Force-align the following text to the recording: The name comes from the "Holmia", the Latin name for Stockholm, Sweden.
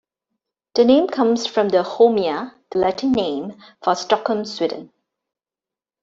The 0.73 0.83
name 0.83 1.09
comes 1.09 1.45
from 1.45 1.69
the 1.69 1.83
"Holmia", 1.83 2.55
the 2.71 2.79
Latin 2.79 3.11
name 3.11 3.55
for 3.83 3.93
Stockholm, 3.93 4.45
Sweden. 4.45 4.91